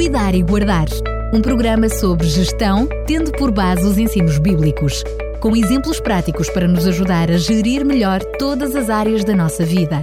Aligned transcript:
Cuidar 0.00 0.34
e 0.34 0.42
Guardar. 0.42 0.86
Um 1.30 1.42
programa 1.42 1.86
sobre 1.90 2.26
gestão, 2.26 2.88
tendo 3.06 3.30
por 3.32 3.50
base 3.50 3.84
os 3.84 3.98
ensinos 3.98 4.38
bíblicos, 4.38 5.04
com 5.42 5.54
exemplos 5.54 6.00
práticos 6.00 6.48
para 6.48 6.66
nos 6.66 6.86
ajudar 6.86 7.30
a 7.30 7.36
gerir 7.36 7.84
melhor 7.84 8.24
todas 8.38 8.74
as 8.74 8.88
áreas 8.88 9.24
da 9.24 9.36
nossa 9.36 9.62
vida. 9.62 10.02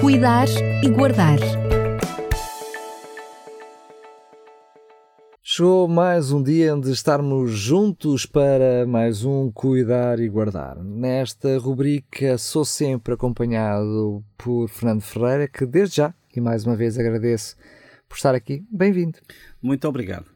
Cuidar 0.00 0.48
e 0.82 0.88
Guardar. 0.88 1.38
Chegou 5.42 5.86
mais 5.86 6.32
um 6.32 6.42
dia 6.42 6.74
onde 6.74 6.90
estarmos 6.90 7.50
juntos 7.50 8.24
para 8.24 8.86
mais 8.86 9.22
um 9.22 9.52
Cuidar 9.52 10.18
e 10.18 10.30
Guardar. 10.30 10.82
Nesta 10.82 11.58
rubrica 11.58 12.38
sou 12.38 12.64
sempre 12.64 13.12
acompanhado 13.12 14.24
por 14.38 14.66
Fernando 14.66 15.02
Ferreira, 15.02 15.46
que 15.46 15.66
desde 15.66 15.96
já, 15.96 16.14
e 16.34 16.40
mais 16.40 16.64
uma 16.64 16.74
vez 16.74 16.98
agradeço 16.98 17.54
por 18.08 18.16
estar 18.16 18.34
aqui. 18.34 18.64
Bem-vindo. 18.70 19.18
Muito 19.62 19.86
obrigado. 19.86 20.26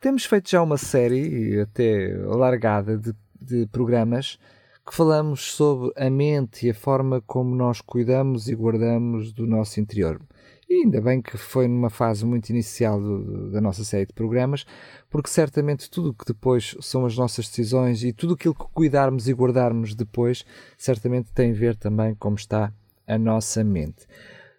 Temos 0.00 0.24
feito 0.24 0.50
já 0.50 0.62
uma 0.62 0.76
série, 0.76 1.60
até 1.60 2.14
largada, 2.26 2.98
de, 2.98 3.14
de 3.40 3.66
programas 3.68 4.38
que 4.86 4.94
falamos 4.94 5.52
sobre 5.52 5.92
a 5.96 6.10
mente 6.10 6.66
e 6.66 6.70
a 6.70 6.74
forma 6.74 7.22
como 7.22 7.54
nós 7.54 7.80
cuidamos 7.80 8.48
e 8.48 8.54
guardamos 8.54 9.32
do 9.32 9.46
nosso 9.46 9.80
interior. 9.80 10.20
E 10.68 10.82
ainda 10.82 11.00
bem 11.00 11.22
que 11.22 11.38
foi 11.38 11.66
numa 11.66 11.88
fase 11.88 12.24
muito 12.26 12.50
inicial 12.50 13.00
do, 13.00 13.50
da 13.50 13.60
nossa 13.60 13.84
série 13.84 14.06
de 14.06 14.12
programas, 14.12 14.66
porque 15.08 15.30
certamente 15.30 15.90
tudo 15.90 16.10
o 16.10 16.14
que 16.14 16.26
depois 16.26 16.76
são 16.80 17.06
as 17.06 17.16
nossas 17.16 17.48
decisões 17.48 18.02
e 18.02 18.12
tudo 18.12 18.34
aquilo 18.34 18.54
que 18.54 18.64
cuidarmos 18.74 19.28
e 19.28 19.32
guardarmos 19.32 19.94
depois, 19.94 20.44
certamente 20.76 21.32
tem 21.32 21.52
a 21.52 21.54
ver 21.54 21.76
também 21.76 22.14
como 22.14 22.36
está 22.36 22.72
a 23.06 23.18
nossa 23.18 23.64
mente. 23.64 24.06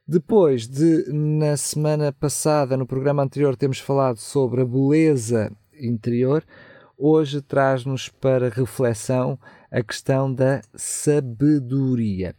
Depois 0.08 0.68
de, 0.68 1.06
na 1.12 1.58
semana 1.58 2.12
passada, 2.12 2.78
no 2.78 2.86
programa 2.86 3.24
anterior, 3.24 3.56
termos 3.56 3.80
falado 3.80 4.18
sobre 4.18 4.62
a 4.62 4.66
beleza 4.66 5.52
interior, 5.80 6.44
hoje 6.98 7.42
traz-nos 7.42 8.10
para 8.10 8.50
reflexão 8.50 9.40
a 9.72 9.82
questão 9.82 10.32
da 10.32 10.62
sabedoria 10.76 12.36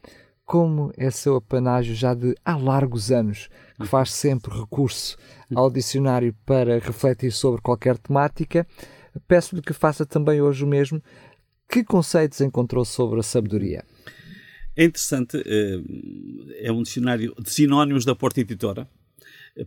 como 0.46 0.92
é 0.96 1.10
seu 1.10 1.34
apanágio 1.34 1.92
já 1.92 2.14
de 2.14 2.36
há 2.44 2.56
largos 2.56 3.10
anos, 3.10 3.50
que 3.80 3.86
faz 3.86 4.12
sempre 4.12 4.56
recurso 4.56 5.18
ao 5.52 5.68
dicionário 5.68 6.32
para 6.46 6.78
refletir 6.78 7.32
sobre 7.32 7.60
qualquer 7.60 7.98
temática, 7.98 8.64
peço-lhe 9.26 9.60
que 9.60 9.72
faça 9.72 10.06
também 10.06 10.40
hoje 10.40 10.64
o 10.64 10.68
mesmo. 10.68 11.02
Que 11.68 11.82
conceitos 11.82 12.40
encontrou 12.40 12.84
sobre 12.84 13.18
a 13.18 13.24
sabedoria? 13.24 13.84
É 14.76 14.84
interessante, 14.84 15.42
é 16.58 16.70
um 16.70 16.82
dicionário 16.82 17.34
de 17.42 17.50
sinónimos 17.50 18.04
da 18.04 18.14
Porta 18.14 18.40
Editora. 18.40 18.86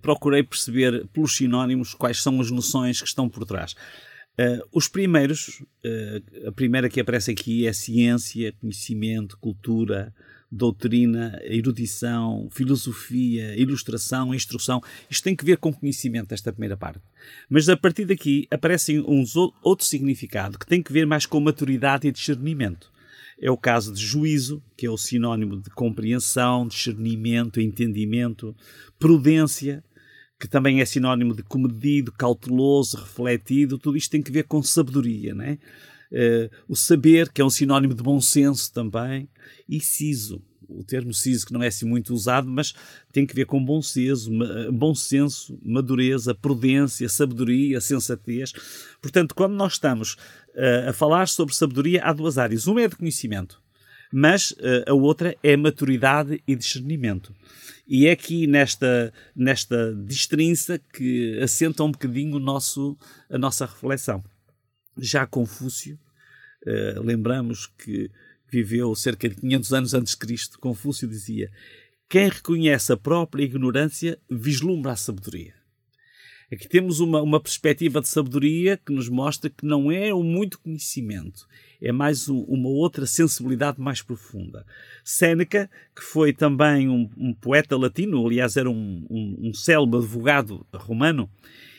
Procurei 0.02 0.44
perceber 0.44 1.08
pelos 1.08 1.36
sinónimos 1.36 1.96
quais 1.96 2.22
são 2.22 2.40
as 2.40 2.52
noções 2.52 3.02
que 3.02 3.08
estão 3.08 3.28
por 3.28 3.44
trás. 3.44 3.76
os 4.72 4.88
primeiros, 4.88 5.62
a 6.48 6.52
primeira 6.52 6.90
que 6.90 7.00
aparece 7.00 7.32
aqui 7.32 7.68
é 7.68 7.74
ciência, 7.74 8.54
conhecimento, 8.54 9.38
cultura, 9.38 10.14
doutrina, 10.52 11.40
erudição, 11.44 12.48
filosofia, 12.52 13.56
ilustração, 13.56 14.34
instrução. 14.34 14.82
Isto 15.10 15.24
tem 15.24 15.36
que 15.36 15.46
ver 15.46 15.58
com 15.58 15.74
conhecimento, 15.74 16.34
esta 16.34 16.54
primeira 16.54 16.78
parte. 16.78 17.02
Mas 17.50 17.68
a 17.68 17.76
partir 17.76 18.06
daqui 18.06 18.48
aparecem 18.50 19.00
uns 19.02 19.36
outro 19.36 19.86
significado 19.86 20.58
que 20.58 20.66
tem 20.66 20.82
que 20.82 20.94
ver 20.94 21.06
mais 21.06 21.26
com 21.26 21.40
maturidade 21.40 22.08
e 22.08 22.12
discernimento. 22.12 22.92
É 23.42 23.50
o 23.50 23.58
caso 23.58 23.94
de 23.94 24.06
juízo, 24.06 24.62
que 24.76 24.86
é 24.86 24.90
o 24.90 24.98
sinónimo 24.98 25.62
de 25.62 25.70
compreensão, 25.70 26.68
discernimento, 26.68 27.62
entendimento, 27.62 28.56
prudência, 28.98 29.84
que 30.40 30.48
também 30.48 30.82
é 30.82 30.86
sinónimo 30.86 31.36
de 31.36 31.44
comedido, 31.44 32.12
cauteloso, 32.12 32.98
refletido, 32.98 33.78
tudo 33.78 33.98
isto 33.98 34.12
tem 34.12 34.22
que 34.22 34.32
ver 34.32 34.44
com 34.44 34.64
sabedoria, 34.64 35.34
não 35.34 35.44
é? 35.44 35.58
Uh, 36.12 36.50
o 36.68 36.76
saber, 36.76 37.32
que 37.32 37.42
é 37.42 37.46
um 37.46 37.50
sinónimo 37.50 37.94
de 37.94 38.02
bom 38.02 38.20
senso 38.20 38.74
também, 38.74 39.30
e 39.68 39.80
siso. 39.80 40.42
O 40.70 40.84
termo 40.84 41.14
siso 41.14 41.48
que 41.48 41.54
não 41.54 41.64
é 41.64 41.68
assim 41.68 41.86
muito 41.86 42.14
usado, 42.14 42.48
mas 42.48 42.74
tem 43.12 43.26
que 43.26 43.34
ver 43.34 43.46
com 43.46 43.64
bom 43.64 43.82
senso, 43.82 44.30
bom 44.72 44.94
senso, 44.94 45.60
madureza, 45.64 46.36
prudência, 46.36 47.10
sabedoria, 47.10 47.82
sensatez. 47.82 48.54
Portanto, 49.02 49.34
quando 49.34 49.54
nós 49.54 49.74
estamos 49.74 50.14
uh, 50.50 50.90
a 50.90 50.94
falar 50.94 51.28
sobre 51.28 51.56
sabedoria, 51.56 52.04
há 52.04 52.14
duas 52.14 52.38
áreas. 52.38 52.68
Uma 52.68 52.84
é 52.84 52.88
de 52.88 52.96
conhecimento, 52.96 53.62
mas 54.14 54.52
uh, 54.52 54.84
a 54.88 54.94
outra 54.94 55.36
é 55.42 55.58
maturidade 55.58 56.42
e 56.48 56.56
discernimento. 56.56 57.34
E 57.88 58.06
é 58.06 58.12
aqui 58.12 58.46
nesta, 58.46 59.12
nesta 59.36 59.94
destrinça 59.96 60.80
que 60.94 61.40
assenta 61.42 61.84
um 61.84 61.92
bocadinho 61.92 62.36
o 62.36 62.40
nosso, 62.40 62.96
a 63.30 63.38
nossa 63.38 63.66
reflexão. 63.66 64.24
Já 64.98 65.26
Confúcio, 65.26 65.98
uh, 66.68 67.02
lembramos 67.02 67.66
que 67.66 68.12
viveu 68.52 68.94
cerca 68.96 69.30
de 69.30 69.36
500 69.36 69.74
anos 69.74 69.94
antes 69.94 70.14
de 70.14 70.18
Cristo, 70.18 70.60
Confúcio 70.60 71.08
dizia: 71.08 71.52
Quem 72.10 72.30
reconhece 72.30 72.92
a 72.92 72.98
própria 72.98 73.44
ignorância 73.44 74.20
vislumbra 74.30 74.92
a 74.94 74.96
sabedoria. 74.96 75.60
Aqui 76.52 76.68
temos 76.68 77.00
uma, 77.00 77.22
uma 77.22 77.40
perspectiva 77.40 78.02
de 78.02 78.08
sabedoria 78.08 78.76
que 78.76 78.92
nos 78.92 79.08
mostra 79.08 79.52
que 79.52 79.64
não 79.64 79.92
é 79.92 80.12
o 80.12 80.24
muito 80.24 80.60
conhecimento, 80.60 81.48
é 81.80 81.92
mais 81.92 82.28
um, 82.28 82.40
uma 82.40 82.70
outra 82.70 83.06
sensibilidade 83.06 83.80
mais 83.80 84.02
profunda. 84.02 84.66
Séneca, 85.04 85.70
que 85.96 86.02
foi 86.02 86.34
também 86.34 86.90
um, 86.90 87.08
um 87.16 87.36
poeta 87.36 87.78
latino, 87.78 88.26
aliás, 88.26 88.58
era 88.58 88.68
um, 88.68 89.06
um, 89.12 89.50
um 89.50 89.54
célebre 89.54 90.00
advogado 90.00 90.66
romano, 90.74 91.30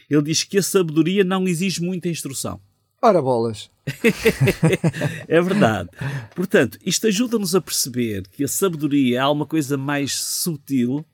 ele 0.09 0.22
diz 0.22 0.44
que 0.44 0.59
a 0.59 0.62
sabedoria 0.62 1.25
não 1.25 1.48
exige 1.48 1.82
muita 1.82 2.09
instrução. 2.09 2.60
Ora 3.02 3.22
bolas! 3.22 3.70
é 5.26 5.40
verdade. 5.40 5.88
Portanto, 6.34 6.78
isto 6.84 7.06
ajuda-nos 7.06 7.54
a 7.54 7.60
perceber 7.60 8.28
que 8.28 8.44
a 8.44 8.48
sabedoria 8.48 9.20
é 9.20 9.26
uma 9.26 9.46
coisa 9.46 9.78
mais 9.78 10.14
sutil, 10.14 11.04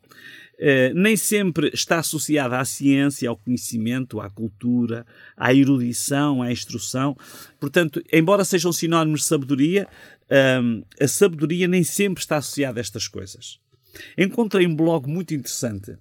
eh, 0.59 0.93
nem 0.95 1.17
sempre 1.17 1.71
está 1.73 2.01
associada 2.01 2.59
à 2.59 2.65
ciência, 2.65 3.29
ao 3.29 3.37
conhecimento, 3.37 4.21
à 4.21 4.29
cultura, 4.29 5.07
à 5.37 5.55
erudição, 5.55 6.43
à 6.43 6.51
instrução. 6.51 7.17
Portanto, 7.61 8.03
embora 8.13 8.45
sejam 8.45 8.73
sinónimos 8.73 9.21
de 9.21 9.27
sabedoria, 9.27 9.87
eh, 10.29 10.61
a 11.01 11.07
sabedoria 11.07 11.69
nem 11.69 11.85
sempre 11.85 12.21
está 12.21 12.39
associada 12.39 12.81
a 12.81 12.83
estas 12.83 13.07
coisas. 13.07 13.61
Encontrei 14.19 14.67
um 14.67 14.75
blog 14.75 15.09
muito 15.09 15.35
interessante 15.35 15.97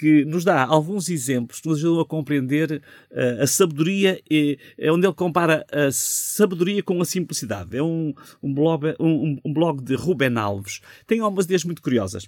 que 0.00 0.24
nos 0.24 0.44
dá 0.44 0.64
alguns 0.64 1.10
exemplos 1.10 1.60
que 1.60 1.68
nos 1.68 1.78
ajudam 1.78 2.00
a 2.00 2.06
compreender 2.06 2.82
uh, 3.10 3.42
a 3.42 3.46
sabedoria, 3.46 4.18
e, 4.30 4.58
é 4.78 4.90
onde 4.90 5.06
ele 5.06 5.12
compara 5.12 5.66
a 5.70 5.92
sabedoria 5.92 6.82
com 6.82 6.98
a 7.02 7.04
simplicidade. 7.04 7.76
É 7.76 7.82
um, 7.82 8.14
um, 8.42 8.54
blog, 8.54 8.96
um, 8.98 9.38
um 9.44 9.52
blog 9.52 9.82
de 9.82 9.94
Ruben 9.94 10.38
Alves. 10.38 10.80
Tem 11.06 11.20
algumas 11.20 11.44
ideias 11.44 11.64
muito 11.64 11.82
curiosas. 11.82 12.26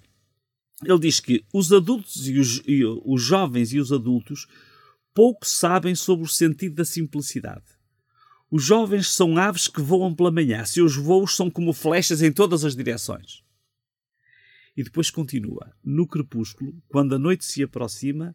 Ele 0.84 0.98
diz 0.98 1.18
que 1.18 1.42
os 1.50 1.72
adultos 1.72 2.28
e 2.28 2.38
os, 2.38 2.62
e 2.66 2.84
os 2.84 3.22
jovens 3.22 3.72
e 3.72 3.80
os 3.80 3.90
adultos 3.90 4.46
pouco 5.14 5.46
sabem 5.46 5.94
sobre 5.94 6.26
o 6.26 6.28
sentido 6.28 6.74
da 6.74 6.84
simplicidade. 6.84 7.64
Os 8.50 8.62
jovens 8.62 9.08
são 9.08 9.38
aves 9.38 9.66
que 9.66 9.80
voam 9.80 10.14
pela 10.14 10.30
manhã, 10.30 10.62
seus 10.66 10.94
voos 10.94 11.34
são 11.34 11.50
como 11.50 11.72
flechas 11.72 12.20
em 12.20 12.30
todas 12.30 12.66
as 12.66 12.76
direções. 12.76 13.42
E 14.76 14.82
depois 14.82 15.10
continua: 15.10 15.74
No 15.84 16.06
crepúsculo, 16.06 16.74
quando 16.88 17.14
a 17.14 17.18
noite 17.18 17.44
se 17.44 17.62
aproxima, 17.62 18.34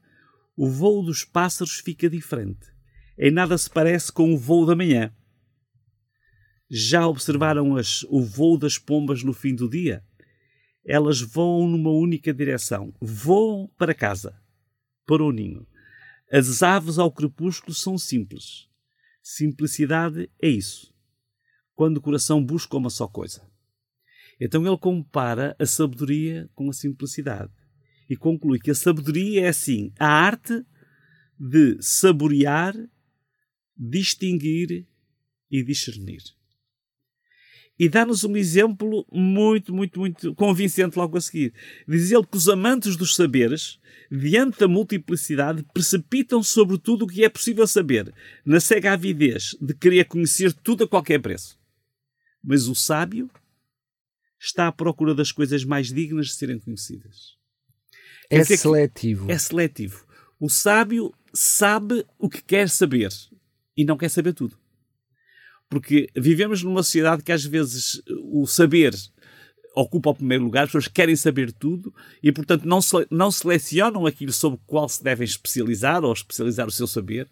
o 0.56 0.70
voo 0.70 1.04
dos 1.04 1.24
pássaros 1.24 1.80
fica 1.80 2.10
diferente. 2.10 2.68
Em 3.18 3.32
nada 3.32 3.58
se 3.58 3.70
parece 3.70 4.12
com 4.12 4.34
o 4.34 4.38
voo 4.38 4.66
da 4.66 4.76
manhã. 4.76 5.14
Já 6.70 7.08
observaram 7.08 7.76
as, 7.76 8.04
o 8.04 8.22
voo 8.22 8.58
das 8.58 8.78
pombas 8.78 9.24
no 9.24 9.34
fim 9.34 9.56
do 9.56 9.70
dia? 9.70 10.04
Elas 10.86 11.22
voam 11.22 11.68
numa 11.68 11.92
única 11.92 12.34
direção. 12.34 12.94
Voam 13.02 13.68
para 13.78 13.94
casa, 13.94 14.40
para 15.06 15.24
o 15.24 15.32
ninho. 15.32 15.66
As 16.32 16.62
aves 16.62 17.00
ao 17.00 17.12
crepúsculo 17.12 17.74
são 17.74 17.98
simples. 17.98 18.68
Simplicidade 19.22 20.30
é 20.42 20.48
isso. 20.48 20.94
Quando 21.74 21.98
o 21.98 22.02
coração 22.02 22.44
busca 22.44 22.78
uma 22.78 22.90
só 22.90 23.08
coisa. 23.08 23.50
Então 24.40 24.66
ele 24.66 24.78
compara 24.78 25.56
a 25.60 25.66
sabedoria 25.66 26.50
com 26.54 26.70
a 26.70 26.74
simplicidade 26.74 27.52
e 28.10 28.16
conclui 28.16 28.60
que 28.60 28.72
a 28.72 28.76
sabedoria 28.76 29.46
é 29.46 29.48
assim 29.48 29.92
a 30.00 30.08
arte 30.08 30.64
de 31.40 31.78
saborear, 31.82 32.76
distinguir 33.76 34.86
e 35.52 35.64
discernir. 35.64 36.22
E 37.80 37.88
dá-nos 37.88 38.24
um 38.24 38.36
exemplo 38.36 39.06
muito, 39.12 39.74
muito, 39.74 40.00
muito 40.00 40.34
convincente 40.34 40.98
logo 40.98 41.16
a 41.16 41.22
seguir. 41.22 41.54
Diz 41.88 42.12
ele 42.12 42.26
que 42.26 42.38
os 42.38 42.50
amantes 42.50 42.98
dos 42.98 43.16
saberes, 43.16 43.80
diante 44.12 44.60
da 44.60 44.68
multiplicidade, 44.68 45.64
precipitam 45.74 46.42
sobre 46.42 46.80
tudo 46.80 47.06
o 47.06 47.08
que 47.08 47.24
é 47.24 47.30
possível 47.30 47.68
saber, 47.68 48.12
na 48.44 48.60
cega 48.60 48.94
avidez 48.94 49.56
de 49.62 49.76
querer 49.76 50.06
conhecer 50.06 50.54
tudo 50.54 50.86
a 50.86 50.88
qualquer 50.88 51.22
preço. 51.22 51.60
Mas 52.44 52.68
o 52.68 52.74
sábio 52.74 53.30
está 54.40 54.68
à 54.68 54.72
procura 54.72 55.14
das 55.16 55.32
coisas 55.32 55.64
mais 55.64 55.92
dignas 55.92 56.28
de 56.28 56.34
serem 56.34 56.60
conhecidas. 56.60 57.38
É 58.30 58.44
seletivo. 58.44 59.32
É 59.32 59.38
seletivo. 59.38 60.06
O 60.40 60.50
sábio 60.50 61.14
sabe 61.34 62.06
o 62.20 62.30
que 62.30 62.44
quer 62.44 62.70
saber 62.70 63.10
e 63.76 63.86
não 63.86 63.98
quer 63.98 64.10
saber 64.10 64.34
tudo. 64.34 64.58
Porque 65.70 66.10
vivemos 66.16 66.64
numa 66.64 66.84
sociedade 66.84 67.24
que 67.24 67.32
às 67.32 67.44
vezes 67.44 68.02
o 68.32 68.46
saber 68.46 68.94
ocupa 69.76 70.10
o 70.10 70.16
primeiro 70.16 70.44
lugar, 70.44 70.64
as 70.64 70.70
pessoas 70.70 70.88
querem 70.88 71.16
saber 71.16 71.52
tudo 71.52 71.94
e, 72.24 72.32
portanto, 72.32 72.66
não, 72.66 72.80
não 73.12 73.30
selecionam 73.30 74.08
aquilo 74.08 74.34
sobre 74.34 74.58
o 74.58 74.62
qual 74.66 74.90
se 74.90 75.04
devem 75.04 75.26
especializar 75.26 76.04
ou 76.04 76.12
especializar 76.12 76.68
o 76.68 76.72
seu 76.72 76.88
saber 76.88 77.28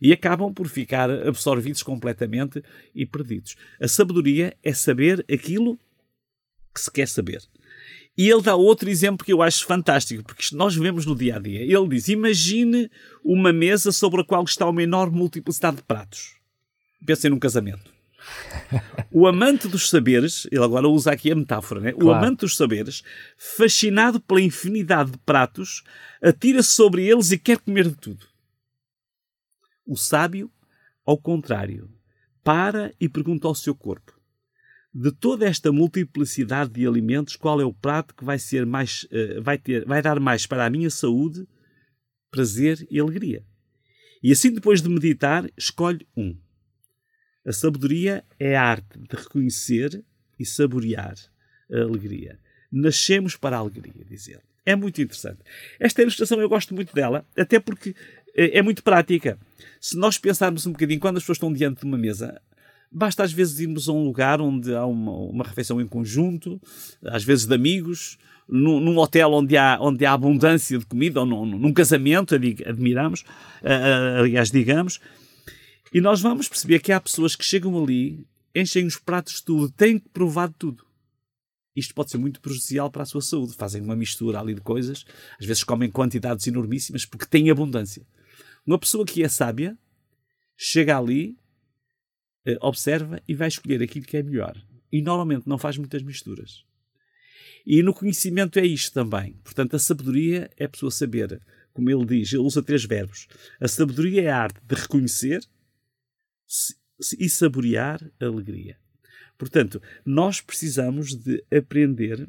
e 0.00 0.12
acabam 0.12 0.52
por 0.52 0.68
ficar 0.68 1.10
absorvidos 1.10 1.82
completamente 1.82 2.62
e 2.94 3.04
perdidos. 3.04 3.56
A 3.80 3.88
sabedoria 3.88 4.56
é 4.62 4.72
saber 4.72 5.24
aquilo 5.32 5.76
que 6.78 6.84
se 6.84 6.90
quer 6.90 7.08
saber. 7.08 7.42
E 8.16 8.28
ele 8.28 8.42
dá 8.42 8.56
outro 8.56 8.88
exemplo 8.88 9.24
que 9.24 9.32
eu 9.32 9.42
acho 9.42 9.64
fantástico, 9.64 10.24
porque 10.24 10.54
nós 10.54 10.74
vemos 10.74 11.06
no 11.06 11.14
dia 11.14 11.36
a 11.36 11.38
dia. 11.38 11.60
Ele 11.60 11.88
diz: 11.88 12.08
Imagine 12.08 12.90
uma 13.24 13.52
mesa 13.52 13.92
sobre 13.92 14.22
a 14.22 14.24
qual 14.24 14.42
está 14.44 14.68
uma 14.68 14.82
enorme 14.82 15.16
multiplicidade 15.16 15.76
de 15.76 15.82
pratos. 15.84 16.34
Pensem 17.06 17.30
num 17.30 17.38
casamento. 17.38 17.92
O 19.10 19.26
amante 19.26 19.68
dos 19.68 19.88
saberes, 19.88 20.46
ele 20.50 20.62
agora 20.62 20.88
usa 20.88 21.12
aqui 21.12 21.30
a 21.30 21.34
metáfora, 21.34 21.80
né? 21.80 21.92
Claro. 21.92 22.06
o 22.08 22.12
amante 22.12 22.40
dos 22.40 22.56
saberes, 22.56 23.02
fascinado 23.36 24.20
pela 24.20 24.40
infinidade 24.40 25.12
de 25.12 25.18
pratos, 25.18 25.82
atira-se 26.22 26.70
sobre 26.70 27.06
eles 27.06 27.30
e 27.30 27.38
quer 27.38 27.58
comer 27.58 27.88
de 27.88 27.94
tudo. 27.94 28.26
O 29.86 29.96
sábio, 29.96 30.50
ao 31.06 31.16
contrário, 31.16 31.88
para 32.44 32.92
e 33.00 33.08
pergunta 33.08 33.46
ao 33.46 33.54
seu 33.54 33.74
corpo: 33.74 34.17
de 35.00 35.12
toda 35.12 35.46
esta 35.46 35.70
multiplicidade 35.70 36.72
de 36.72 36.84
alimentos, 36.84 37.36
qual 37.36 37.60
é 37.60 37.64
o 37.64 37.72
prato 37.72 38.12
que 38.16 38.24
vai 38.24 38.36
ser 38.36 38.66
mais, 38.66 39.04
uh, 39.04 39.40
vai 39.40 39.56
ter, 39.56 39.84
vai 39.84 40.02
dar 40.02 40.18
mais 40.18 40.44
para 40.44 40.66
a 40.66 40.70
minha 40.70 40.90
saúde, 40.90 41.46
prazer 42.32 42.84
e 42.90 42.98
alegria? 42.98 43.44
E 44.20 44.32
assim, 44.32 44.52
depois 44.52 44.82
de 44.82 44.88
meditar, 44.88 45.48
escolhe 45.56 46.04
um. 46.16 46.36
A 47.46 47.52
sabedoria 47.52 48.24
é 48.40 48.56
a 48.56 48.64
arte 48.64 48.98
de 48.98 49.16
reconhecer 49.16 50.04
e 50.36 50.44
saborear 50.44 51.14
a 51.72 51.80
alegria. 51.82 52.40
Nascemos 52.70 53.36
para 53.36 53.56
a 53.56 53.60
alegria, 53.60 54.04
diz 54.04 54.26
ele. 54.26 54.42
É 54.66 54.74
muito 54.74 55.00
interessante. 55.00 55.38
Esta 55.78 56.02
ilustração 56.02 56.40
eu 56.40 56.48
gosto 56.48 56.74
muito 56.74 56.92
dela, 56.92 57.24
até 57.36 57.60
porque 57.60 57.94
é, 58.34 58.58
é 58.58 58.62
muito 58.62 58.82
prática. 58.82 59.38
Se 59.80 59.96
nós 59.96 60.18
pensarmos 60.18 60.66
um 60.66 60.72
bocadinho, 60.72 60.98
quando 60.98 61.18
as 61.18 61.22
pessoas 61.22 61.36
estão 61.36 61.52
diante 61.52 61.82
de 61.82 61.86
uma 61.86 61.96
mesa, 61.96 62.42
basta 62.90 63.22
às 63.22 63.32
vezes 63.32 63.60
irmos 63.60 63.88
a 63.88 63.92
um 63.92 64.04
lugar 64.04 64.40
onde 64.40 64.74
há 64.74 64.84
uma, 64.84 65.12
uma 65.12 65.44
refeição 65.44 65.80
em 65.80 65.86
conjunto, 65.86 66.60
às 67.04 67.24
vezes 67.24 67.46
de 67.46 67.54
amigos, 67.54 68.18
num, 68.48 68.80
num, 68.80 68.96
hotel 68.98 69.32
onde 69.32 69.56
há, 69.56 69.78
onde 69.80 70.06
há 70.06 70.12
abundância 70.12 70.78
de 70.78 70.86
comida, 70.86 71.20
ou 71.20 71.26
num, 71.26 71.44
num 71.44 71.72
casamento, 71.72 72.34
admiramos, 72.34 73.24
aliás, 74.18 74.50
digamos, 74.50 75.00
e 75.92 76.00
nós 76.00 76.20
vamos 76.20 76.48
perceber 76.48 76.80
que 76.80 76.92
há 76.92 77.00
pessoas 77.00 77.34
que 77.34 77.44
chegam 77.44 77.82
ali, 77.82 78.26
enchem 78.54 78.86
os 78.86 78.96
pratos 78.96 79.36
de 79.36 79.44
tudo, 79.44 79.70
têm 79.70 79.98
que 79.98 80.08
provar 80.08 80.48
de 80.48 80.54
tudo. 80.54 80.84
Isto 81.74 81.94
pode 81.94 82.10
ser 82.10 82.18
muito 82.18 82.40
prejudicial 82.40 82.90
para 82.90 83.04
a 83.04 83.06
sua 83.06 83.22
saúde. 83.22 83.54
Fazem 83.54 83.80
uma 83.80 83.94
mistura 83.94 84.40
ali 84.40 84.54
de 84.54 84.60
coisas, 84.60 85.04
às 85.40 85.46
vezes 85.46 85.62
comem 85.62 85.90
quantidades 85.90 86.46
enormíssimas 86.46 87.04
porque 87.06 87.24
têm 87.24 87.50
abundância. 87.50 88.04
Uma 88.66 88.78
pessoa 88.78 89.06
que 89.06 89.22
é 89.22 89.28
sábia 89.28 89.78
chega 90.56 90.98
ali, 90.98 91.30
eh, 91.30 91.38
observa 92.60 93.20
e 93.26 93.34
vai 93.34 93.48
escolher 93.48 93.82
aquilo 93.82 94.06
que 94.06 94.16
é 94.16 94.22
melhor. 94.22 94.56
E 94.90 95.02
normalmente 95.02 95.48
não 95.48 95.58
faz 95.58 95.76
muitas 95.76 96.02
misturas. 96.02 96.64
E 97.66 97.82
no 97.82 97.92
conhecimento 97.92 98.58
é 98.58 98.64
isto 98.64 98.94
também. 98.94 99.34
Portanto, 99.44 99.76
a 99.76 99.78
sabedoria 99.78 100.50
é 100.56 100.64
a 100.64 100.68
pessoa 100.68 100.90
saber, 100.90 101.40
como 101.74 101.90
ele 101.90 102.06
diz, 102.06 102.32
ele 102.32 102.42
usa 102.42 102.62
três 102.62 102.84
verbos. 102.84 103.26
A 103.60 103.68
sabedoria 103.68 104.22
é 104.22 104.28
a 104.28 104.38
arte 104.38 104.60
de 104.64 104.74
reconhecer, 104.74 105.46
e 107.18 107.28
saborear 107.28 108.02
a 108.20 108.24
alegria. 108.24 108.76
Portanto, 109.36 109.80
nós 110.04 110.40
precisamos 110.40 111.14
de 111.14 111.44
aprender 111.54 112.26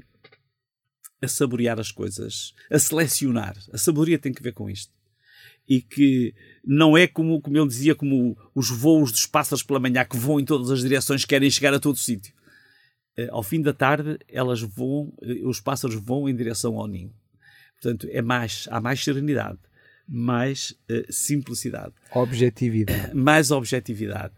a 1.22 1.28
saborear 1.28 1.80
as 1.80 1.92
coisas, 1.92 2.54
a 2.70 2.78
selecionar. 2.78 3.58
A 3.74 3.78
sabedoria 3.78 4.20
tem 4.20 4.32
que 4.32 4.44
ver 4.44 4.54
com 4.54 4.70
isto. 4.70 4.94
E 5.70 5.82
que 5.82 6.34
não 6.66 6.98
é 6.98 7.06
como, 7.08 7.40
como 7.40 7.56
ele 7.56 7.68
dizia, 7.68 7.94
como 7.94 8.36
os 8.56 8.70
voos 8.70 9.12
dos 9.12 9.28
pássaros 9.28 9.62
pela 9.62 9.80
manhã 9.80 10.04
que 10.04 10.18
voam 10.18 10.40
em 10.40 10.46
todas 10.46 10.72
as 10.72 10.82
direções, 10.82 11.26
querem 11.26 11.50
chegar 11.50 11.74
a 11.74 11.80
todo 11.80 11.96
sítio. 11.96 12.34
Eh, 13.16 13.30
ao 13.32 13.44
fim 13.44 13.62
da 13.62 13.72
tarde, 13.72 14.18
elas 14.28 14.62
voam, 14.62 15.14
eh, 15.22 15.42
os 15.46 15.62
pássaros 15.62 15.96
voam 15.96 16.28
em 16.28 16.36
direção 16.36 16.78
ao 16.78 16.88
ninho. 16.88 17.14
Portanto, 17.80 18.08
é 18.10 18.22
mais, 18.22 18.68
há 18.72 18.82
mais 18.82 19.04
serenidade 19.04 19.60
mais 20.12 20.72
uh, 20.90 21.14
simplicidade. 21.14 21.94
Objetividade. 22.16 23.14
Mais 23.14 23.52
objetividade. 23.52 24.34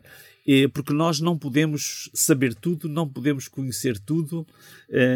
Porque 0.74 0.92
nós 0.92 1.22
não 1.22 1.38
podemos 1.38 2.10
saber 2.14 2.54
tudo, 2.54 2.90
não 2.90 3.08
podemos 3.08 3.48
conhecer 3.48 3.98
tudo, 3.98 4.46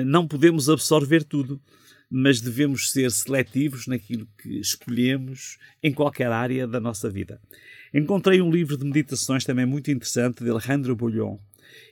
não 0.06 0.26
podemos 0.26 0.70
absorver 0.70 1.24
tudo, 1.24 1.60
mas 2.10 2.42
devemos 2.42 2.92
ser 2.92 3.12
seletivos 3.12 3.88
naquilo 3.88 4.28
que 4.38 4.60
escolhemos 4.60 5.58
em 5.82 5.92
qualquer 5.92 6.32
área 6.32 6.68
da 6.68 6.80
nossa 6.80 7.10
vida. 7.10 7.42
Encontrei 7.94 8.42
um 8.42 8.52
livro 8.52 8.78
de 8.78 8.86
meditações 8.86 9.46
também 9.46 9.66
muito 9.66 9.90
interessante 9.90 10.44
de 10.44 10.50
Alejandro 10.50 10.96
Bolhon 10.96 11.38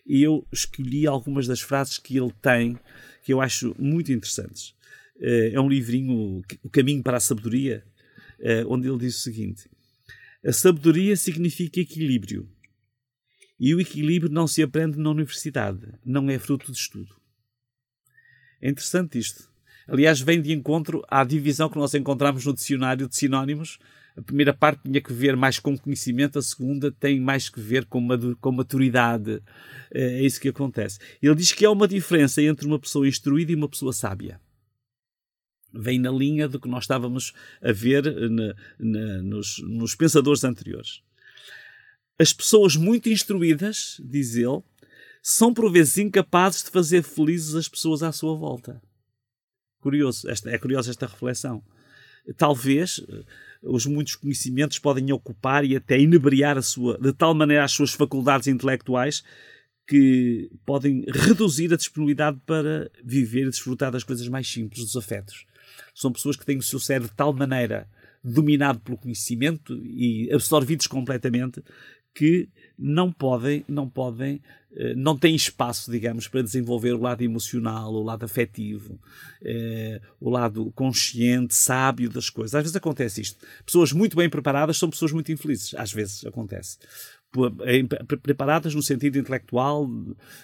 e 0.05 0.21
eu 0.21 0.45
escolhi 0.51 1.07
algumas 1.07 1.47
das 1.47 1.61
frases 1.61 1.97
que 1.97 2.17
ele 2.17 2.31
tem 2.41 2.77
que 3.23 3.31
eu 3.31 3.41
acho 3.41 3.75
muito 3.79 4.11
interessantes. 4.11 4.75
Eh, 5.19 5.51
é 5.53 5.61
um 5.61 5.69
livrinho, 5.69 6.41
O 6.61 6.69
Caminho 6.69 7.01
para 7.01 7.17
a 7.17 7.21
Sabedoria, 7.21 7.83
eh, 8.39 8.65
onde 8.65 8.87
ele 8.87 8.97
diz 8.97 9.17
o 9.17 9.21
seguinte: 9.21 9.69
A 10.45 10.51
sabedoria 10.51 11.15
significa 11.15 11.79
equilíbrio. 11.79 12.49
E 13.59 13.73
o 13.73 13.79
equilíbrio 13.79 14.31
não 14.31 14.45
se 14.45 14.61
aprende 14.61 14.97
na 14.97 15.09
universidade, 15.09 15.87
não 16.03 16.29
é 16.29 16.37
fruto 16.37 16.71
de 16.71 16.77
estudo. 16.77 17.15
É 18.61 18.69
interessante 18.69 19.17
isto. 19.17 19.52
Aliás, 19.87 20.21
vem 20.21 20.41
de 20.41 20.53
encontro 20.53 21.03
à 21.07 21.23
divisão 21.23 21.69
que 21.69 21.77
nós 21.77 21.93
encontramos 21.93 22.45
no 22.45 22.53
dicionário 22.53 23.07
de 23.07 23.15
sinónimos. 23.15 23.79
A 24.15 24.21
primeira 24.21 24.53
parte 24.53 24.83
tinha 24.83 25.01
que 25.01 25.11
ver 25.11 25.35
mais 25.35 25.59
com 25.59 25.77
conhecimento, 25.77 26.37
a 26.37 26.41
segunda 26.41 26.91
tem 26.91 27.19
mais 27.19 27.49
que 27.49 27.59
ver 27.59 27.85
com, 27.85 28.07
com 28.39 28.51
maturidade. 28.51 29.41
Eh, 29.91 30.19
é 30.19 30.23
isso 30.23 30.39
que 30.39 30.49
acontece. 30.49 30.99
Ele 31.21 31.35
diz 31.35 31.51
que 31.51 31.65
há 31.65 31.71
uma 31.71 31.87
diferença 31.87 32.41
entre 32.41 32.67
uma 32.67 32.79
pessoa 32.79 33.07
instruída 33.07 33.51
e 33.51 33.55
uma 33.55 33.67
pessoa 33.67 33.91
sábia 33.91 34.39
vem 35.73 35.97
na 35.97 36.11
linha 36.11 36.47
do 36.47 36.59
que 36.59 36.69
nós 36.69 36.83
estávamos 36.83 37.33
a 37.61 37.71
ver 37.71 38.03
na, 38.29 38.53
na, 38.79 39.23
nos, 39.23 39.57
nos 39.67 39.95
pensadores 39.95 40.43
anteriores. 40.43 41.01
As 42.19 42.31
pessoas 42.31 42.75
muito 42.75 43.09
instruídas, 43.09 43.99
diz 43.99 44.35
ele, 44.35 44.61
são 45.21 45.53
por 45.53 45.71
vezes 45.71 45.97
incapazes 45.97 46.63
de 46.63 46.69
fazer 46.69 47.01
felizes 47.01 47.55
as 47.55 47.67
pessoas 47.67 48.03
à 48.03 48.11
sua 48.11 48.35
volta. 48.35 48.81
Curioso, 49.83 50.29
esta, 50.29 50.49
é 50.49 50.57
curiosa 50.57 50.89
esta 50.89 51.05
reflexão. 51.05 51.61
Talvez 52.37 53.03
eh, 53.07 53.23
os 53.61 53.85
muitos 53.85 54.15
conhecimentos 54.15 54.79
podem 54.79 55.11
ocupar 55.11 55.65
e 55.65 55.75
até 55.75 55.99
inebriar 55.99 56.57
a 56.57 56.61
sua, 56.61 56.97
de 56.97 57.11
tal 57.11 57.35
maneira 57.35 57.65
as 57.65 57.71
suas 57.73 57.91
faculdades 57.91 58.47
intelectuais 58.47 59.23
que 59.85 60.49
podem 60.65 61.03
reduzir 61.09 61.73
a 61.73 61.77
disponibilidade 61.77 62.39
para 62.45 62.89
viver 63.03 63.47
e 63.47 63.49
desfrutar 63.49 63.91
das 63.91 64.05
coisas 64.05 64.27
mais 64.29 64.47
simples, 64.47 64.85
dos 64.85 64.95
afetos 64.95 65.45
são 65.93 66.11
pessoas 66.11 66.35
que 66.35 66.45
têm 66.45 66.57
o 66.57 66.63
seu 66.63 66.79
cérebro 66.79 67.09
de 67.09 67.15
tal 67.15 67.33
maneira 67.33 67.87
dominado 68.23 68.79
pelo 68.79 68.97
conhecimento 68.97 69.75
e 69.85 70.31
absorvidos 70.31 70.87
completamente 70.87 71.61
que 72.13 72.47
não 72.77 73.11
podem, 73.11 73.63
não 73.67 73.89
podem, 73.89 74.41
eh, 74.75 74.93
não 74.95 75.17
têm 75.17 75.35
espaço, 75.35 75.89
digamos, 75.89 76.27
para 76.27 76.43
desenvolver 76.43 76.93
o 76.93 77.01
lado 77.01 77.23
emocional, 77.23 77.93
o 77.93 78.03
lado 78.03 78.23
afetivo, 78.25 78.99
eh, 79.43 79.99
o 80.19 80.29
lado 80.29 80.71
consciente, 80.75 81.55
sábio 81.55 82.09
das 82.09 82.29
coisas. 82.29 82.55
Às 82.55 82.63
vezes 82.63 82.75
acontece 82.75 83.21
isto. 83.21 83.45
Pessoas 83.65 83.91
muito 83.91 84.15
bem 84.15 84.29
preparadas 84.29 84.77
são 84.77 84.89
pessoas 84.89 85.11
muito 85.11 85.31
infelizes. 85.31 85.73
Às 85.75 85.91
vezes 85.91 86.25
acontece 86.25 86.77
preparadas 88.21 88.75
no 88.75 88.83
sentido 88.83 89.17
intelectual, 89.17 89.89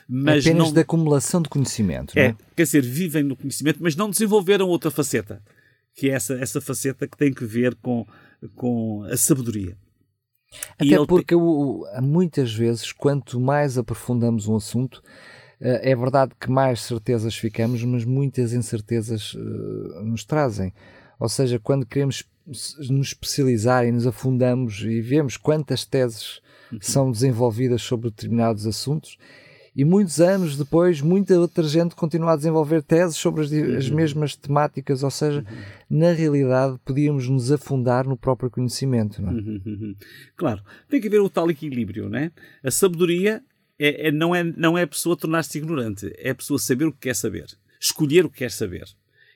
mas 0.08 0.46
Apenas 0.46 0.68
não... 0.68 0.74
de 0.74 0.80
acumulação 0.80 1.42
de 1.42 1.48
conhecimento. 1.48 2.18
É, 2.18 2.28
é, 2.28 2.36
quer 2.56 2.64
dizer, 2.64 2.82
vivem 2.82 3.24
no 3.24 3.36
conhecimento, 3.36 3.78
mas 3.80 3.96
não 3.96 4.10
desenvolveram 4.10 4.68
outra 4.68 4.90
faceta, 4.90 5.42
que 5.94 6.10
é 6.10 6.14
essa, 6.14 6.34
essa 6.34 6.60
faceta 6.60 7.08
que 7.08 7.16
tem 7.16 7.32
que 7.32 7.46
ver 7.46 7.76
com, 7.76 8.08
com 8.56 9.04
a 9.04 9.16
sabedoria. 9.16 9.78
Até 10.78 11.06
porque 11.06 11.36
tem... 11.36 12.02
muitas 12.02 12.54
vezes, 12.54 12.92
quanto 12.92 13.40
mais 13.40 13.78
aprofundamos 13.78 14.48
um 14.48 14.56
assunto, 14.56 15.02
eh, 15.60 15.92
é 15.92 15.96
verdade 15.96 16.34
que 16.40 16.50
mais 16.50 16.82
certezas 16.82 17.36
ficamos, 17.36 17.84
mas 17.84 18.06
muitas 18.06 18.54
incertezas 18.54 19.36
eh, 19.36 20.02
nos 20.04 20.24
trazem. 20.24 20.74
Ou 21.20 21.30
seja, 21.30 21.60
quando 21.60 21.86
queremos 21.86 22.24
nos 22.46 23.08
especializar 23.08 23.86
e 23.86 23.92
nos 23.92 24.08
afundamos 24.08 24.82
e 24.82 25.02
vemos 25.02 25.38
quantas 25.38 25.86
teses 25.86 26.42
uhum. 26.72 26.80
são 26.82 27.12
desenvolvidas 27.12 27.82
sobre 27.82 28.10
determinados 28.10 28.66
assuntos 28.66 29.18
E 29.80 29.86
muitos 29.86 30.20
anos 30.20 30.58
depois, 30.58 31.00
muita 31.00 31.40
outra 31.40 31.64
gente 31.64 31.96
continua 31.96 32.34
a 32.34 32.36
desenvolver 32.36 32.84
teses 32.84 33.16
sobre 33.16 33.46
as, 33.46 33.54
as 33.54 33.88
uhum. 33.88 33.96
mesmas 33.96 34.36
temáticas, 34.36 35.04
ou 35.04 35.10
seja, 35.10 35.42
na 35.90 36.12
realidade 36.12 36.78
podíamos 36.84 37.30
nos 37.30 37.50
afundar 37.50 38.06
no 38.06 38.18
próprio 38.18 38.52
conhecimento. 38.52 39.22
Não 39.22 39.30
é? 39.30 39.36
Uhum. 39.36 39.62
uhum. 39.66 39.96
Claro, 40.36 40.62
tem 40.90 41.00
que 41.00 41.08
haver 41.08 41.22
o 41.22 41.30
tal 41.30 41.50
equilíbrio, 41.50 42.10
não 42.10 42.20
é? 42.20 42.30
A 42.62 42.70
sabedoria 42.70 43.42
é, 43.80 44.10
é, 44.10 44.12
não, 44.12 44.36
é, 44.36 44.44
não 44.44 44.78
é 44.78 44.82
a 44.82 44.88
pessoa 44.88 45.16
tornar-se 45.16 45.58
ignorante, 45.58 46.12
é 46.18 46.32
a 46.32 46.36
pessoa 46.36 46.60
saber 46.60 46.84
o 46.84 46.92
que 46.92 47.00
quer 47.00 47.16
saber, 47.16 47.46
escolher 47.80 48.26
o 48.26 48.30
que 48.30 48.40
quer 48.40 48.52
saber 48.52 48.84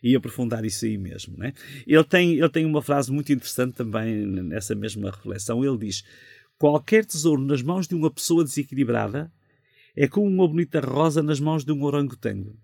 e 0.03 0.13
aprofundar 0.13 0.65
isso 0.65 0.83
aí 0.83 0.97
mesmo. 0.97 1.37
Né? 1.37 1.53
Ele, 1.87 2.03
tem, 2.03 2.33
ele 2.33 2.49
tem 2.49 2.65
uma 2.65 2.81
frase 2.81 3.09
muito 3.13 3.31
interessante 3.31 3.75
também 3.75 4.25
nessa 4.25 4.75
mesma 4.75 5.09
reflexão. 5.09 5.63
Ele 5.63 5.77
diz: 5.77 6.03
Qualquer 6.57 7.05
tesouro 7.05 7.41
nas 7.41 7.61
mãos 7.61 7.87
de 7.87 7.95
uma 7.95 8.11
pessoa 8.11 8.43
desequilibrada 8.43 9.31
é 9.95 10.07
como 10.07 10.27
uma 10.27 10.47
bonita 10.47 10.79
rosa 10.79 11.21
nas 11.21 11.39
mãos 11.39 11.63
de 11.63 11.71
um 11.71 11.83
orangotango. 11.83 12.57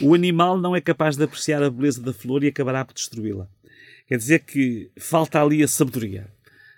O 0.00 0.14
animal 0.14 0.58
não 0.58 0.74
é 0.74 0.80
capaz 0.80 1.16
de 1.16 1.24
apreciar 1.24 1.62
a 1.62 1.70
beleza 1.70 2.02
da 2.02 2.12
flor 2.12 2.44
e 2.44 2.48
acabará 2.48 2.84
por 2.84 2.94
destruí-la. 2.94 3.48
Quer 4.06 4.18
dizer 4.18 4.40
que 4.40 4.90
falta 4.98 5.40
ali 5.42 5.62
a 5.62 5.68
sabedoria. 5.68 6.28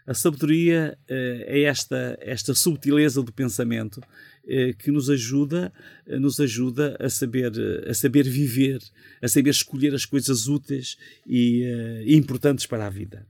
A 0.07 0.15
sabedoria 0.15 0.97
uh, 1.03 1.13
é 1.47 1.63
esta, 1.63 2.19
esta 2.23 2.55
subtileza 2.55 3.23
do 3.23 3.31
pensamento 3.31 3.99
uh, 3.99 4.75
que 4.79 4.91
nos 4.91 5.11
ajuda, 5.11 5.71
uh, 6.07 6.19
nos 6.19 6.41
ajuda 6.41 6.97
a 6.99 7.11
saber, 7.11 7.53
a 7.87 7.93
saber 7.93 8.23
viver, 8.23 8.81
a 9.21 9.29
saber 9.29 9.51
escolher 9.51 9.95
as 9.95 10.07
coisas 10.07 10.49
úteis 10.49 10.97
e, 11.27 11.63
e 12.07 12.17
importantes 12.17 12.65
para 12.65 12.87
a 12.87 12.91
vida. 12.91 13.27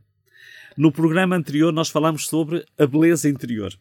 No 0.76 0.92
programa 0.92 1.34
anterior 1.34 1.72
nós 1.72 1.88
falámos 1.88 2.28
sobre 2.28 2.64
a 2.78 2.86
beleza 2.86 3.28
interior. 3.28 3.76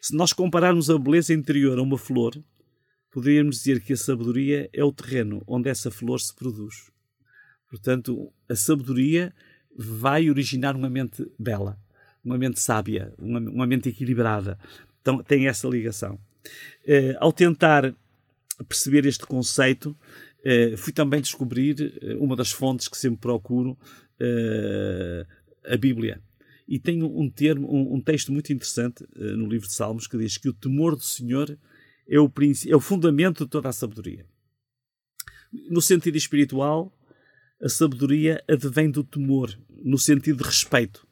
Se 0.00 0.14
nós 0.14 0.32
compararmos 0.32 0.88
a 0.88 0.98
beleza 0.98 1.34
interior 1.34 1.78
a 1.78 1.82
uma 1.82 1.98
flor, 1.98 2.42
poderíamos 3.10 3.56
dizer 3.56 3.80
que 3.80 3.92
a 3.92 3.96
sabedoria 3.96 4.68
é 4.72 4.84
o 4.84 4.92
terreno 4.92 5.42
onde 5.46 5.68
essa 5.68 5.90
flor 5.90 6.20
se 6.20 6.34
produz. 6.34 6.90
Portanto, 7.68 8.32
a 8.48 8.56
sabedoria 8.56 9.34
vai 9.76 10.28
originar 10.28 10.74
uma 10.74 10.88
mente 10.88 11.26
bela 11.38 11.78
uma 12.24 12.38
mente 12.38 12.60
sábia, 12.60 13.12
uma, 13.18 13.40
uma 13.40 13.66
mente 13.66 13.88
equilibrada. 13.88 14.58
Então 15.00 15.22
tem 15.22 15.48
essa 15.48 15.66
ligação. 15.68 16.18
Uh, 16.84 17.16
ao 17.18 17.32
tentar 17.32 17.94
perceber 18.68 19.06
este 19.06 19.26
conceito, 19.26 19.96
uh, 20.44 20.76
fui 20.76 20.92
também 20.92 21.20
descobrir 21.20 21.98
eh, 22.02 22.14
uma 22.16 22.36
das 22.36 22.52
fontes 22.52 22.88
que 22.88 22.96
sempre 22.96 23.20
procuro, 23.20 23.70
uh, 24.20 25.26
a 25.64 25.76
Bíblia. 25.76 26.20
E 26.70 26.78
tem 26.78 27.02
um 27.02 27.28
termo, 27.28 27.68
um, 27.68 27.96
um 27.96 28.00
texto 28.00 28.32
muito 28.32 28.52
interessante 28.52 29.04
no 29.16 29.48
livro 29.48 29.66
de 29.66 29.74
Salmos 29.74 30.06
que 30.06 30.16
diz 30.16 30.38
que 30.38 30.48
o 30.48 30.54
temor 30.54 30.94
do 30.94 31.02
Senhor 31.02 31.58
é 32.08 32.20
o, 32.20 32.32
é 32.68 32.76
o 32.76 32.80
fundamento 32.80 33.44
de 33.44 33.50
toda 33.50 33.68
a 33.68 33.72
sabedoria. 33.72 34.24
No 35.68 35.82
sentido 35.82 36.16
espiritual, 36.16 36.96
a 37.60 37.68
sabedoria 37.68 38.42
advém 38.48 38.88
do 38.88 39.02
temor, 39.02 39.58
no 39.82 39.98
sentido 39.98 40.38
de 40.38 40.44
respeito 40.44 41.06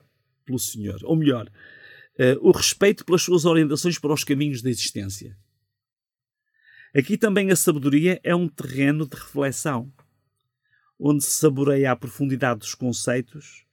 pelo 0.45 0.61
Senhor. 0.61 1.01
Ou 1.03 1.17
melhor, 1.17 1.49
uh, 1.49 2.39
o 2.41 2.53
respeito 2.53 3.05
pelas 3.05 3.23
suas 3.23 3.45
orientações 3.45 3.99
para 3.99 4.13
os 4.13 4.23
caminhos 4.23 4.63
da 4.63 4.71
existência. 4.71 5.37
Aqui 6.95 7.19
também 7.19 7.51
a 7.51 7.57
sabedoria 7.57 8.21
é 8.23 8.35
um 8.35 8.49
terreno 8.49 9.07
de 9.07 9.17
reflexão, 9.17 9.93
onde 10.99 11.25
se 11.25 11.33
saboreia 11.33 11.91
a 11.91 11.97
profundidade 11.97 12.61
dos 12.61 12.75
conceitos 12.75 13.68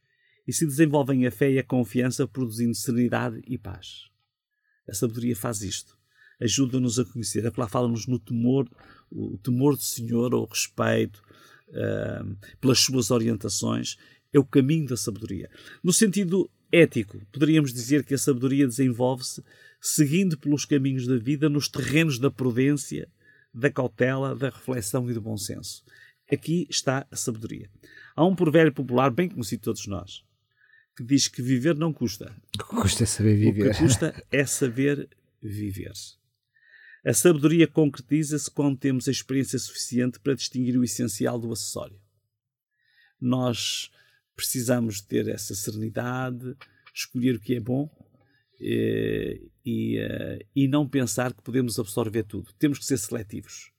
e 0.47 0.53
se 0.53 0.65
desenvolvem 0.65 1.25
a 1.25 1.31
fé 1.31 1.51
e 1.51 1.59
a 1.59 1.63
confiança, 1.63 2.27
produzindo 2.27 2.75
serenidade 2.75 3.41
e 3.47 3.57
paz. 3.57 4.09
A 4.87 4.93
sabedoria 4.93 5.35
faz 5.35 5.61
isto. 5.61 5.97
Ajuda-nos 6.39 6.99
a 6.99 7.05
conhecer. 7.05 7.51
Lá 7.57 7.67
fala-nos 7.67 8.05
no 8.07 8.19
temor, 8.19 8.69
o 9.09 9.37
temor 9.37 9.75
do 9.75 9.81
Senhor, 9.81 10.33
o 10.33 10.45
respeito 10.45 11.23
uh, 11.69 12.37
pelas 12.59 12.79
suas 12.79 13.09
orientações, 13.09 13.97
é 14.31 14.37
o 14.37 14.45
caminho 14.45 14.87
da 14.87 14.97
sabedoria. 14.97 15.49
No 15.83 15.93
sentido 15.93 16.49
ético. 16.71 17.25
Poderíamos 17.31 17.73
dizer 17.73 18.03
que 18.03 18.13
a 18.13 18.17
sabedoria 18.17 18.67
desenvolve-se 18.67 19.43
seguindo 19.79 20.37
pelos 20.37 20.65
caminhos 20.65 21.07
da 21.07 21.17
vida 21.17 21.47
nos 21.47 21.69
terrenos 21.69 22.19
da 22.19 22.29
prudência, 22.29 23.07
da 23.53 23.71
cautela, 23.71 24.35
da 24.35 24.49
reflexão 24.49 25.09
e 25.09 25.13
do 25.13 25.21
bom 25.21 25.37
senso. 25.37 25.83
Aqui 26.31 26.67
está 26.69 27.07
a 27.09 27.15
sabedoria. 27.15 27.69
Há 28.15 28.25
um 28.25 28.35
provérbio 28.35 28.73
popular 28.73 29.11
bem 29.11 29.29
conhecido 29.29 29.59
de 29.59 29.65
todos 29.65 29.87
nós 29.87 30.24
que 30.95 31.03
diz 31.03 31.27
que 31.27 31.41
viver 31.41 31.75
não 31.75 31.91
custa. 31.91 32.35
Custa 32.57 33.05
saber 33.05 33.35
viver. 33.35 33.69
O 33.69 33.73
que 33.73 33.79
custa 33.79 34.25
é 34.31 34.45
saber 34.45 35.09
viver. 35.41 35.93
A 37.05 37.13
sabedoria 37.13 37.67
concretiza-se 37.67 38.49
quando 38.49 38.77
temos 38.77 39.07
a 39.07 39.11
experiência 39.11 39.59
suficiente 39.59 40.19
para 40.19 40.33
distinguir 40.33 40.77
o 40.77 40.83
essencial 40.83 41.39
do 41.39 41.51
acessório. 41.51 41.99
Nós 43.21 43.91
precisamos 44.35 45.01
ter 45.01 45.27
essa 45.27 45.53
serenidade, 45.53 46.55
escolher 46.93 47.35
o 47.35 47.39
que 47.39 47.55
é 47.55 47.59
bom 47.59 47.89
eh, 48.59 49.39
e, 49.65 49.97
eh, 49.97 50.45
e 50.55 50.67
não 50.67 50.87
pensar 50.87 51.33
que 51.33 51.43
podemos 51.43 51.77
absorver 51.77 52.23
tudo. 52.23 52.51
Temos 52.57 52.79
que 52.79 52.85
ser 52.85 52.97
seletivos 52.97 53.71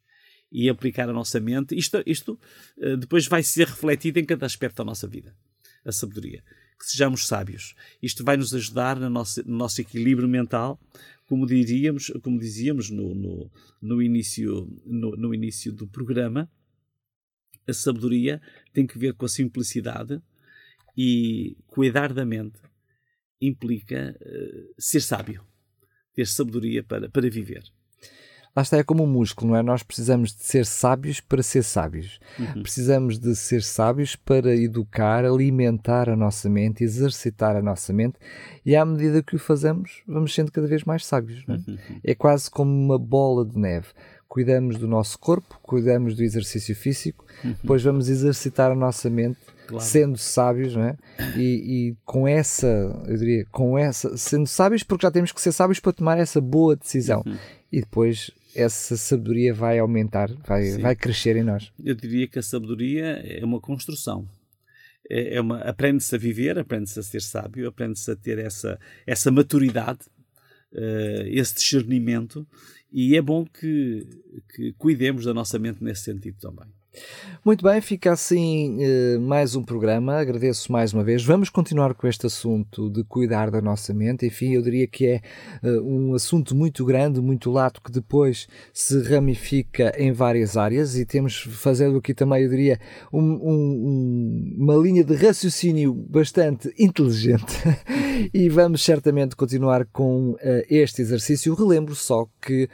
e 0.53 0.69
aplicar 0.69 1.09
a 1.09 1.13
nossa 1.13 1.41
mente. 1.41 1.77
Isto, 1.77 2.03
isto 2.07 2.39
eh, 2.79 2.97
depois 2.97 3.27
vai 3.27 3.43
ser 3.43 3.67
refletido 3.67 4.19
em 4.19 4.25
cada 4.25 4.47
aspecto 4.47 4.77
da 4.77 4.85
nossa 4.85 5.09
vida. 5.09 5.37
A 5.85 5.93
sabedoria. 5.93 6.45
Que 6.79 6.87
sejamos 6.87 7.27
sábios. 7.27 7.75
Isto 8.03 8.23
vai 8.25 8.37
nos 8.37 8.53
ajudar 8.53 8.99
no 8.99 9.09
nosso, 9.09 9.43
no 9.49 9.57
nosso 9.57 9.81
equilíbrio 9.81 10.29
mental, 10.29 10.79
como 11.27 11.47
diríamos, 11.47 12.13
como 12.23 12.39
dizíamos 12.39 12.91
no, 12.91 13.15
no, 13.15 13.51
no 13.81 14.03
início, 14.03 14.69
no, 14.85 15.17
no 15.17 15.35
início 15.35 15.73
do 15.73 15.89
programa. 15.89 16.51
A 17.67 17.73
sabedoria 17.73 18.41
tem 18.73 18.87
que 18.87 18.99
ver 18.99 19.15
com 19.15 19.25
a 19.25 19.29
simplicidade, 19.29 20.23
e 20.97 21.57
cuidar 21.67 22.13
da 22.13 22.25
mente 22.25 22.59
implica 23.41 24.17
uh, 24.19 24.75
ser 24.79 25.03
sábio, 25.03 25.47
ter 26.15 26.27
sabedoria 26.27 26.83
para, 26.83 27.11
para 27.11 27.29
viver. 27.29 27.63
Lá 28.57 28.63
está, 28.63 28.79
é 28.79 28.83
como 28.83 29.05
um 29.05 29.07
músculo, 29.07 29.51
não 29.51 29.59
é? 29.59 29.63
Nós 29.63 29.83
precisamos 29.83 30.35
de 30.35 30.43
ser 30.43 30.65
sábios 30.65 31.21
para 31.21 31.43
ser 31.43 31.63
sábios. 31.63 32.19
Uhum. 32.39 32.63
Precisamos 32.63 33.19
de 33.19 33.37
ser 33.37 33.63
sábios 33.63 34.17
para 34.17 34.57
educar, 34.57 35.27
alimentar 35.27 36.09
a 36.09 36.17
nossa 36.17 36.49
mente, 36.49 36.83
exercitar 36.83 37.55
a 37.55 37.61
nossa 37.61 37.93
mente 37.93 38.17
e 38.65 38.75
à 38.75 38.83
medida 38.83 39.23
que 39.23 39.37
o 39.37 39.39
fazemos, 39.39 40.03
vamos 40.09 40.35
sendo 40.35 40.51
cada 40.51 40.67
vez 40.67 40.85
mais 40.85 41.05
sábios. 41.05 41.45
Não 41.47 41.57
é? 41.57 41.59
Uhum. 41.59 41.77
é 42.03 42.15
quase 42.15 42.51
como 42.51 42.73
uma 42.73 42.99
bola 42.99 43.45
de 43.45 43.59
neve. 43.59 43.89
Cuidamos 44.27 44.79
do 44.79 44.89
nosso 44.89 45.19
corpo, 45.19 45.61
cuidamos 45.63 46.17
do 46.17 46.23
exercício 46.23 46.75
físico, 46.75 47.27
uhum. 47.45 47.55
depois 47.61 47.83
vamos 47.83 48.09
exercitar 48.09 48.73
a 48.73 48.75
nossa 48.75 49.11
mente 49.11 49.39
Claro. 49.67 49.85
sendo 49.85 50.17
sábios, 50.17 50.77
não 50.77 50.85
é? 50.85 50.97
E, 51.37 51.41
e, 51.91 51.97
com 52.05 52.29
essa, 52.29 52.69
eu 53.09 53.17
diria, 53.17 53.45
com 53.51 53.77
essa, 53.77 54.17
sendo 54.17 54.47
sábios, 54.47 54.85
porque 54.85 55.05
já 55.05 55.11
temos 55.11 55.33
que 55.33 55.41
ser 55.41 55.51
sábios 55.51 55.81
para 55.81 55.93
tomar 55.93 56.19
essa 56.19 56.41
boa 56.41 56.77
decisão. 56.77 57.25
Uhum. 57.27 57.37
E 57.73 57.81
depois 57.81 58.31
essa 58.57 58.97
sabedoria 58.97 59.53
vai 59.53 59.79
aumentar, 59.79 60.33
vai, 60.47 60.79
vai 60.79 60.97
crescer 60.97 61.37
em 61.37 61.43
nós. 61.43 61.71
Eu 61.83 61.95
diria 61.95 62.27
que 62.27 62.39
a 62.39 62.43
sabedoria 62.43 63.05
é 63.23 63.45
uma 63.45 63.61
construção. 63.61 64.27
É, 65.09 65.37
é 65.37 65.41
uma, 65.41 65.59
aprende-se 65.61 66.15
a 66.15 66.19
viver, 66.19 66.59
aprende-se 66.59 66.99
a 66.99 67.03
ser 67.03 67.21
sábio, 67.21 67.69
aprende-se 67.69 68.11
a 68.11 68.17
ter 68.17 68.39
essa, 68.39 68.79
essa 69.07 69.31
maturidade, 69.31 70.01
uh, 70.73 71.27
esse 71.27 71.55
discernimento, 71.55 72.47
e 72.91 73.15
é 73.15 73.23
bom 73.23 73.45
que, 73.45 74.07
que 74.55 74.73
cuidemos 74.79 75.27
da 75.27 75.35
nossa 75.35 75.59
mente 75.59 75.85
nesse 75.85 76.05
sentido 76.05 76.39
também. 76.41 76.67
Muito 77.45 77.63
bem, 77.63 77.81
fica 77.81 78.13
assim 78.13 78.79
uh, 78.79 79.21
mais 79.21 79.55
um 79.55 79.63
programa. 79.63 80.15
Agradeço 80.15 80.73
mais 80.73 80.93
uma 80.93 81.05
vez. 81.05 81.25
Vamos 81.25 81.49
continuar 81.49 81.95
com 81.95 82.07
este 82.09 82.27
assunto 82.27 82.91
de 82.91 83.05
cuidar 83.05 83.51
da 83.51 83.61
nossa 83.61 83.95
mente. 83.95 84.27
Enfim, 84.27 84.55
eu 84.55 84.63
diria 84.63 84.87
que 84.87 85.07
é 85.07 85.21
uh, 85.63 85.81
um 85.81 86.15
assunto 86.15 86.57
muito 86.57 86.85
grande, 86.85 87.21
muito 87.21 87.51
lato, 87.51 87.81
que 87.81 87.93
depois 87.93 88.49
se 88.73 89.01
ramifica 89.03 89.93
em 89.97 90.11
várias 90.11 90.57
áreas 90.57 90.97
e 90.97 91.05
temos 91.05 91.39
fazendo 91.39 91.99
aqui 91.99 92.13
também, 92.13 92.43
eu 92.43 92.51
diria, 92.51 92.81
um, 93.13 93.21
um, 93.23 94.55
uma 94.59 94.75
linha 94.75 95.05
de 95.05 95.15
raciocínio 95.15 95.95
bastante 95.95 96.75
inteligente. 96.79 97.55
e 98.35 98.49
vamos 98.49 98.83
certamente 98.83 99.37
continuar 99.37 99.87
com 99.87 100.33
uh, 100.33 100.39
este 100.69 101.01
exercício. 101.01 101.55
Relembro 101.55 101.95
só 101.95 102.27
que 102.43 102.69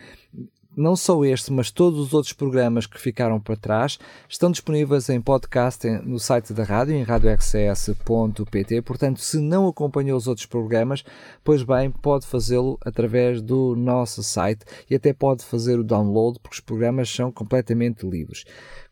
não 0.77 0.97
só 0.97 1.25
este, 1.25 1.53
mas 1.53 1.71
todos 1.71 1.99
os 1.99 2.15
outros 2.15 2.33
programas 2.33 2.87
que 2.87 3.01
ficaram 3.01 3.41
para 3.41 3.57
trás 3.57 3.99
estão 4.29 4.51
disponíveis 4.51 5.09
em 5.09 5.21
podcast 5.21 5.87
no 6.05 6.19
site 6.19 6.53
da 6.53 6.65
rádio, 6.65 6.95
em 6.95 7.03
radiorcs.pt. 7.03 8.83
Portanto, 8.83 9.21
se 9.21 9.39
não 9.39 9.69
acompanhou 9.69 10.17
os 10.17 10.27
outros 10.27 10.47
programas, 10.47 11.05
pois 11.45 11.63
bem, 11.63 11.91
pode 11.91 12.27
fazê-lo 12.27 12.79
através 12.85 13.43
do 13.43 13.77
nosso 13.77 14.23
site 14.23 14.65
e 14.89 14.95
até 14.95 15.13
pode 15.13 15.45
fazer 15.45 15.79
o 15.79 15.85
download, 15.85 16.39
porque 16.41 16.55
os 16.55 16.61
programas 16.61 17.09
são 17.11 17.31
completamente 17.31 18.07
livres. 18.07 18.45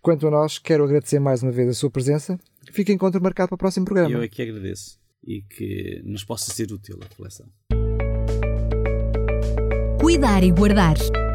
Quanto 0.03 0.27
a 0.27 0.31
nós, 0.31 0.59
quero 0.59 0.85
agradecer 0.85 1.19
mais 1.19 1.43
uma 1.43 1.53
vez 1.53 1.69
a 1.69 1.75
sua 1.75 1.91
presença. 1.91 2.39
Fique 2.73 2.93
encontro 2.93 3.23
marcado 3.23 3.49
para 3.49 3.55
o 3.55 3.59
próximo 3.59 3.87
programa. 3.87 4.15
Eu 4.15 4.23
é 4.23 4.29
que 4.29 4.43
agradeço 4.43 4.99
e 5.27 5.43
que 5.43 6.01
nos 6.05 6.25
possa 6.25 6.51
ser 6.53 6.73
útil 6.73 6.99
a 7.01 7.05
reflexão. 7.05 7.47
Cuidar 10.01 10.43
e 10.43 10.51
guardar 10.51 10.97